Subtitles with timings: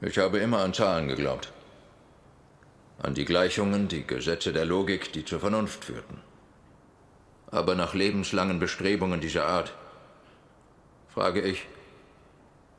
[0.00, 1.52] Ich habe immer an Zahlen geglaubt.
[3.02, 6.20] An die Gleichungen, die Gesetze der Logik, die zur Vernunft führten.
[7.50, 9.74] Aber nach lebenslangen Bestrebungen dieser Art
[11.08, 11.66] frage ich,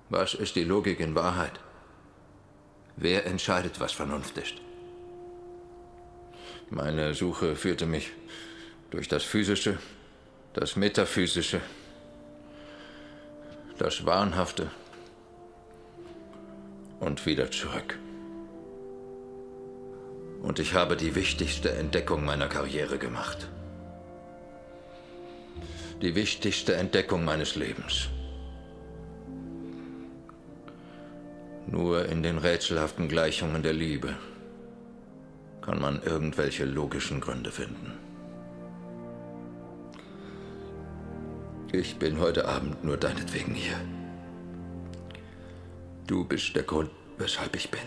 [0.09, 1.59] was ist die Logik in Wahrheit?
[2.95, 4.55] Wer entscheidet, was Vernunft ist?
[6.69, 8.11] Meine Suche führte mich
[8.91, 9.77] durch das Physische,
[10.53, 11.59] das Metaphysische,
[13.77, 14.71] das Wahnhafte
[16.99, 17.97] und wieder zurück.
[20.41, 23.49] Und ich habe die wichtigste Entdeckung meiner Karriere gemacht.
[26.01, 28.07] Die wichtigste Entdeckung meines Lebens.
[31.67, 34.15] Nur in den rätselhaften Gleichungen der Liebe
[35.61, 37.93] kann man irgendwelche logischen Gründe finden.
[41.71, 43.77] Ich bin heute Abend nur deinetwegen hier.
[46.09, 47.81] Du bist der Grund, weshalb ich bin.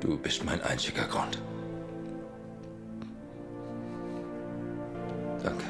[0.00, 1.38] Du bist mein einziger Grund.
[5.42, 5.64] Danke.